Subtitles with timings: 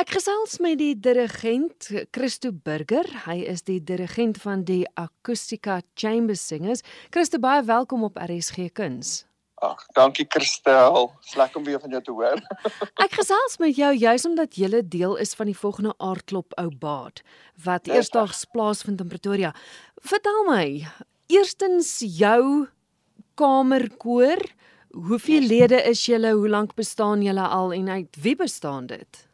[0.00, 3.04] Ek gesels met die dirigent Christo Burger.
[3.26, 6.80] Hy is die dirigent van die Acoustica Chamber Singers.
[7.12, 9.26] Christo, baie welkom op RSG Kuns.
[9.60, 11.10] Ag, dankie Christel.
[11.36, 12.40] Lekker om weer van jou te hoor.
[13.04, 17.20] Ek gesels met jou juis omdat jy deel is van die volgende aardklop ou baad
[17.68, 19.52] wat eersdaags plaasvind in Pretoria.
[20.00, 20.66] Vertel my,
[21.28, 22.70] eerstens jou
[23.36, 24.48] kamerkoor,
[24.96, 29.26] hoeveel lede is julle, hoe lank bestaan julle al en uit wie bestaan dit?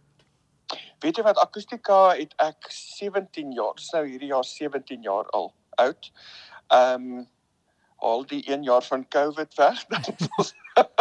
[1.04, 6.12] Weet jy wat akustika het ek 17 jaar, nou hierdie jaar 17 jaar al oud.
[6.68, 7.26] Ehm um,
[7.96, 10.02] al die 1 jaar van COVID weg, dan
[10.36, 10.50] ons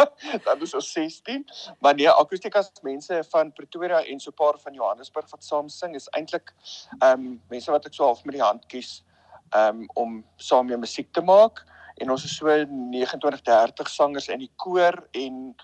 [0.46, 1.44] dan is ons 16.
[1.84, 5.68] Maar nee, akustika se mense van Pretoria en so 'n paar van Johannesburg wat saam
[5.68, 6.54] sing is eintlik
[6.98, 9.04] ehm um, mense wat ek so half met die hand kies
[9.50, 14.28] ehm um, om saam mee musiek te maak en ons is so 29 30 sangers
[14.28, 15.54] in die koor en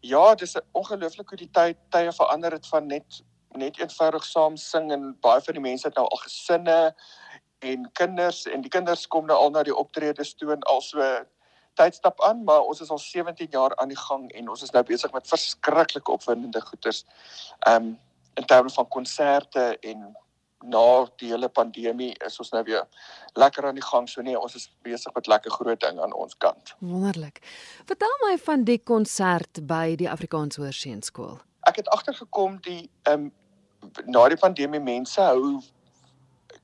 [0.00, 3.22] ja, dis ongelooflik hoe die tyd tye verander het van net
[3.56, 6.78] net eenvoudig saam sing en baie van die mense het nou al gesinne
[7.58, 11.08] en kinders en die kinders kom nou al na die optredes toe en al so
[11.78, 14.82] tydstap aan maar ons is al 17 jaar aan die gang en ons is nou
[14.84, 17.04] besig met verskriklike opwindende goeters.
[17.66, 17.96] Ehm um,
[18.38, 20.02] in terme van konserte en
[20.62, 22.84] na die hele pandemie is ons nou weer
[23.34, 24.06] lekker aan die gang.
[24.08, 26.76] So nee, ons is besig met lekker groot ding aan ons kant.
[26.78, 27.42] Wonderlik.
[27.86, 33.32] Vertel my van die konsert by die Afrikaans Hoërseunskool ek het agtergekom die ehm um,
[34.06, 35.60] na die pandemie mense hou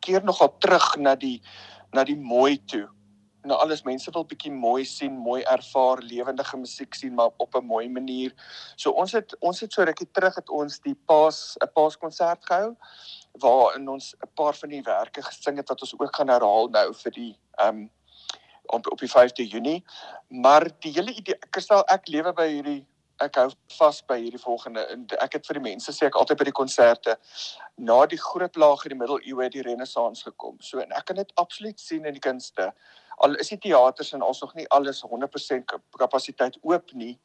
[0.05, 1.41] keer nogal terug na die
[1.95, 2.89] na die mooi toe.
[3.45, 7.67] Nou alles mense wil bietjie mooi sien, mooi ervaar, lewendige musiek sien maar op 'n
[7.67, 8.33] mooi manier.
[8.77, 12.77] So ons het ons het so rukkie terug het ons die Paas 'n Paaskonsert gehou
[13.41, 16.95] waarin ons 'n paar van die werke gesing het wat ons ook gaan herhaal nou
[16.95, 17.91] vir die ehm um,
[18.67, 19.85] op op die 5de Junie.
[20.29, 22.87] Maar die hele idee, ek stel ek lewe by hierdie
[23.25, 26.41] ek hou vas by hierdie volgende en ek het vir die mense sê ek altyd
[26.41, 27.17] by die konserte
[27.91, 30.59] na die groot laag in die middeleeue die renessans gekom.
[30.61, 32.71] So en ek kan dit absoluut sien in die kunste.
[33.25, 37.17] Al is die teaters en alsog nie alles 100% kapasiteit oop nie.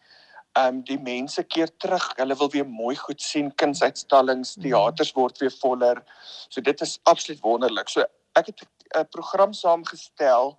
[0.58, 2.08] Ehm um, die mense keer terug.
[2.18, 4.70] Hulle wil weer mooi goed sien, kunsuitstallings, mhm.
[4.70, 6.02] teaters word weer voller.
[6.50, 7.90] So dit is absoluut wonderlik.
[7.90, 8.06] So
[8.40, 8.66] ek het
[8.98, 10.58] 'n program saamgestel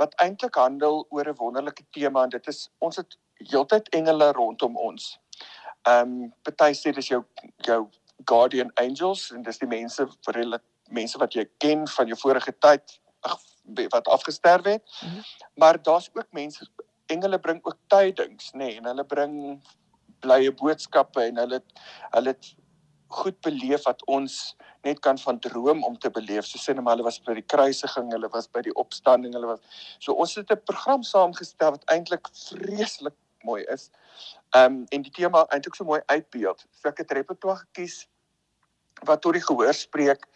[0.00, 3.18] wat eintlik handel oor 'n wonderlike tema en dit is ons het
[3.50, 5.18] heeltyd engele rondom ons.
[5.82, 7.24] Ehm um, party sê dis jou
[7.66, 7.88] jou
[8.24, 10.58] guardian angels en dis die mense vir hulle
[10.90, 12.98] mense wat jy ken van jou vorige tyd
[13.90, 14.82] wat afgesterf het.
[14.82, 15.22] Mm -hmm.
[15.54, 16.66] Maar daar's ook mense
[17.06, 19.62] engele bring ook tydings, nê, nee, en hulle bring
[20.20, 21.62] blye boodskappe en hulle
[22.10, 22.54] hulle het
[23.12, 26.46] goed beleef wat ons net kan van droom om te beleef.
[26.46, 29.52] So sê net maar hulle was by die kruisiging, hulle was by die opstanding, hulle
[29.52, 29.60] was
[29.98, 33.90] so ons het 'n program saamgestel wat eintlik vreeslik mooi is.
[34.56, 36.64] Ehm um, en die tema eintlik so mooi uitbeeld.
[36.70, 38.06] So ek het repertoire gekies
[39.08, 40.26] wat tot die gehoor spreek,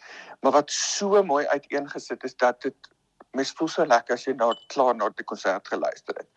[0.41, 2.93] maar wat so mooi uiteengesit is dat dit
[3.37, 6.29] mens voel so lekker as jy nou klaar na die konsert geluister het.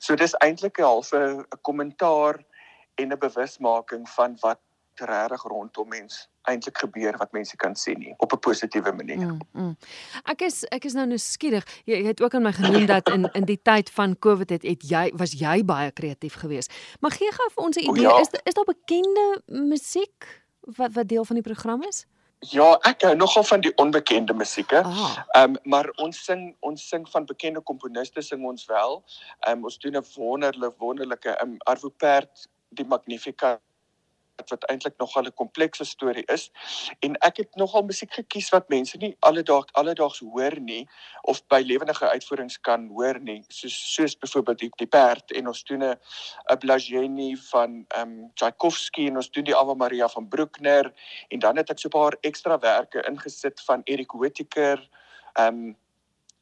[0.00, 2.40] So dis eintlik 'n halfe 'n kommentaar
[2.96, 4.60] en 'n bewusmaking van wat
[5.00, 9.18] regtig rondom mens eintlik gebeur wat mense kan sien nie op 'n positiewe manier.
[9.18, 9.76] Mm, mm.
[10.24, 11.64] Ek is ek is nou nuuskierig.
[11.84, 14.62] Jy, jy het ook aan my genoem dat in in die tyd van Covid het,
[14.62, 16.72] het jy was jy baie kreatief geweest.
[17.00, 18.20] Maar gee gou vir ons 'n idee, ja.
[18.20, 22.06] is is daar bekende musiek wat wat deel van die program is?
[22.38, 24.82] Ja, ek hou nogal van die onbekende musieke.
[24.82, 25.16] Ah.
[25.32, 29.04] Ehm um, maar ons sing ons sing van bekende komponiste sing ons wel.
[29.40, 33.60] Ehm um, ons doen 'n wonderlike wonderlike ehm um, Arvo Pärt die Magnificat
[34.44, 36.50] wat eintlik nogal 'n komplekse storie is.
[37.00, 40.88] En ek het nogal musiek gekies wat mense nie alledaags alledaags hoor nie
[41.22, 43.44] of by lewendige uitvoerings kan hoor nie.
[43.48, 45.96] Soos soos byvoorbeeld die, die perd en ons doen 'n
[46.52, 50.92] 'n Blageni van ehm um, Tchaikovsky en ons doen die Ave Maria van Bruckner.
[51.28, 54.88] En dan het ek so 'n paar ekstrawerke ingesit van Erik Whittaker
[55.32, 55.76] ehm um,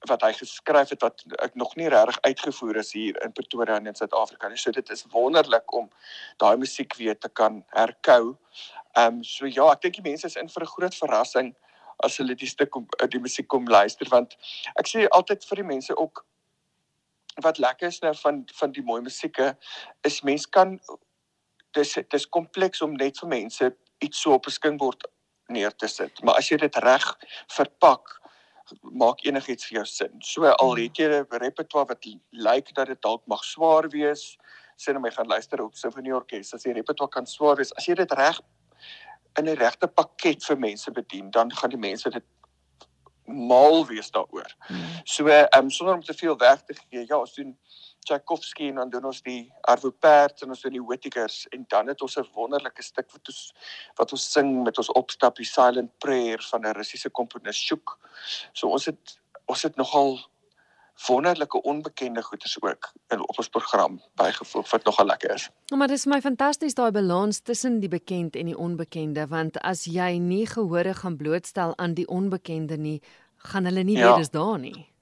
[0.08, 3.94] wat hy geskryf het wat ek nog nie regtig uitgevoer is hier in Pretoria in
[3.94, 4.58] Suid-Afrika nie.
[4.60, 5.88] So dit is wonderlik om
[6.42, 8.36] daai musiek weer te kan herkou.
[8.96, 11.54] Ehm um, so ja, ek dink die mense is in vir 'n groot verrassing
[12.04, 14.36] as hulle die stuk om die musiek kom luister want
[14.80, 16.24] ek sê altyd vir die mense ook
[17.42, 19.56] wat lekker is nou van van die mooi musieke
[20.02, 20.78] is mense kan
[21.74, 23.70] dis dis kompleks om net vir mense
[24.04, 25.06] iets so op 'n skinkbord
[25.48, 26.22] neer te sit.
[26.22, 27.04] Maar as jy dit reg
[27.52, 28.20] verpak
[28.82, 30.20] maak enigiets vir jou sin.
[30.20, 30.82] So al hmm.
[30.82, 34.36] het jy 'n repertoire wat lyk dat dit dalk mag swaar wees,
[34.76, 36.54] sê net my gaan luister op simfonieorkes.
[36.54, 38.40] As die repertoire kan swaar wees, as jy dit reg
[39.38, 42.24] in 'n regte pakket vir mense bedien, dan gaan die mense dit
[43.26, 44.50] mal wees daaroor.
[44.68, 45.00] Hmm.
[45.04, 47.56] So ehm um, sonder om te veel weg te gee, ja, ons doen
[48.04, 51.88] Tchaikovsky en dan doen ons die Arvo Pärt en ons doen die Whittakers en dan
[51.92, 53.52] het ons 'n wonderlike stuk wat ons
[53.96, 57.98] wat ons sing met ons opstap die Silent Prayer van 'n Russiese komponis Shuk.
[58.52, 60.18] So ons het ons het nogal
[61.06, 65.50] wonderlike onbekende goeters ook in op ons program bygevoeg wat nogal lekker is.
[65.64, 69.58] Ja, maar dit is my fantasties daai balans tussen die bekend en die onbekende want
[69.60, 73.02] as jy nie gehore gaan blootstel aan die onbekende nie,
[73.36, 74.08] gaan hulle nie ja.
[74.08, 74.93] weet dis daar nie.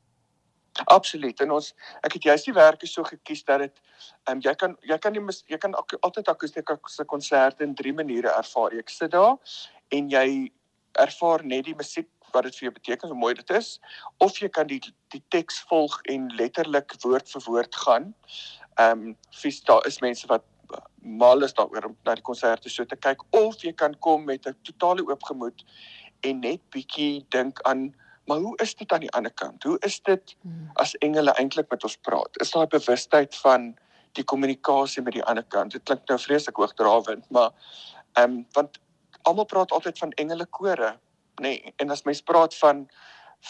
[0.85, 1.41] Absoluut.
[1.41, 3.81] En ons ek het juist die werke so gekies dat dit
[4.25, 7.93] ehm um, jy kan jy kan nie jy kan ak, altyd akoestiese konserte in drie
[7.93, 8.73] maniere ervaar.
[8.79, 9.37] Ek sit daar
[9.91, 10.53] en jy
[11.01, 13.79] ervaar net die musiek wat dit vir jou beteken, hoe mooi dit is,
[14.19, 14.81] of jy kan die
[15.13, 18.15] die teks volg en letterlik woord vir woord gaan.
[18.81, 20.49] Ehm um, vis daar is mense wat
[21.03, 24.47] mal is daaroor om na die konserte so te kyk of jy kan kom met
[24.47, 25.65] 'n totale oop gemoed
[26.23, 27.93] en net bietjie dink aan
[28.27, 29.63] maar hoe is dit aan die ander kant?
[29.63, 30.71] Hoe is dit hmm.
[30.75, 32.41] as engele eintlik met ons praat?
[32.41, 33.75] Is daar 'n bewustheid van
[34.13, 35.73] die kommunikasie met die ander kant?
[35.73, 37.51] Dit klink nou vreeslik hoogdrawend, maar
[38.13, 38.79] ehm um, want
[39.23, 40.99] almal praat altyd van engele kore
[41.41, 42.89] nê nee, en as mens praat van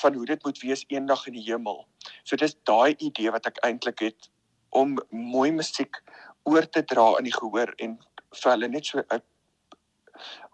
[0.01, 1.87] van hoe dit moet wees eendag in die hemel.
[2.25, 4.31] So dis daai idee wat ek eintlik het
[4.71, 6.01] om mooi musiek
[6.49, 7.99] oor te dra in die gehoor en
[8.41, 9.25] vir hulle net so uit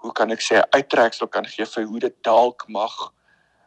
[0.03, 2.97] hoe kan ek sê uittreksel kan gee vir hoe dit dalk mag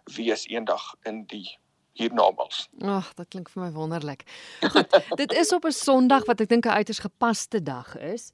[0.03, 1.59] wees eendag in die
[1.93, 2.69] hiernamaals.
[2.79, 4.23] Ag, dit klink vir my wonderlik.
[4.61, 8.31] Goed, dit is op 'n Sondag wat ek dink 'n uiters gepaste dag is.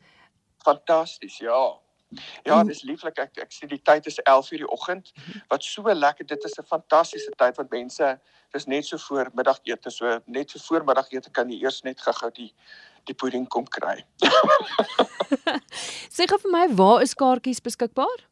[0.63, 1.79] Fantasties, ja.
[2.43, 3.17] Ja, dis lieflik.
[3.19, 5.11] Ek ek sien die tyd is 11:00 die oggend.
[5.47, 6.25] Wat so lekker.
[6.25, 8.19] Dit is 'n fantastiese tyd wat mense
[8.51, 12.31] dis net so voor middagete, so net so voor middagete kan jy eers net gou-gou
[12.31, 12.53] die
[13.05, 14.05] die pudding kom kry.
[16.15, 18.27] Sê gou vir my, waar is kaartjies beskikbaar?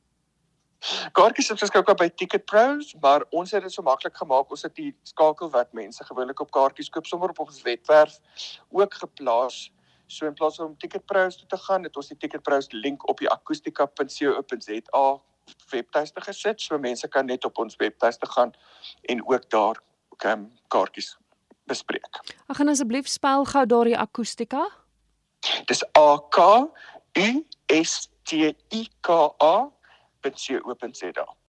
[1.18, 4.52] Kaartjies is beskikbaar by Ticket Pros, maar ons het dit so maklik gemaak.
[4.52, 8.20] Ons het die skakel wat mense gewoonlik op kaartjies koop sommer op ons webwerf
[8.70, 9.66] ook geplaas
[10.08, 13.20] So in plaas van om Ticketpros toe te gaan, het ons die Ticketpros link op
[13.20, 15.06] die akustika.co.za
[15.72, 16.62] webtuiste gesit.
[16.62, 18.54] So mense kan net op ons webtuiste gaan
[19.02, 19.82] en ook daar
[20.22, 21.16] kan kaartjies
[21.66, 22.22] bespreek.
[22.48, 24.68] Ag en asseblief spel gou daardie akustika.
[25.70, 26.70] Dis A K
[27.18, 27.30] U
[27.74, 29.18] S T I K
[30.76, 31.45] punt C open.